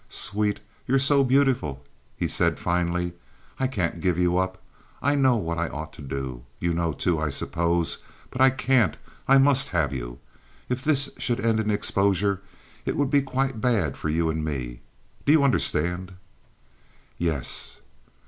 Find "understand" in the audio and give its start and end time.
15.43-16.13